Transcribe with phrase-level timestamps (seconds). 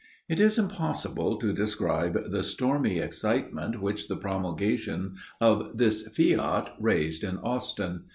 [0.27, 7.23] It is impossible to describe the stormy excitement which the promulgation of this fiat raised
[7.23, 8.05] in Austin.